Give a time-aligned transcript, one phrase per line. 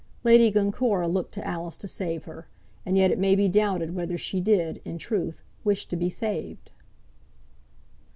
[0.23, 2.47] Lady Glencora looked to Alice to save her,
[2.87, 6.71] and yet it may be doubted whether she did, in truth, wish to be saved.